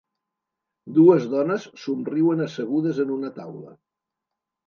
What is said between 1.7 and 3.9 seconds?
somriuen assegudes en una taula